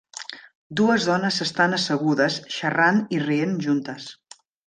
Dues 0.79 1.05
dones 1.09 1.35
s'estan 1.41 1.75
assegudes 1.77 2.39
xerrant 2.57 2.99
i 3.19 3.23
rient 3.27 3.55
juntes. 3.69 4.09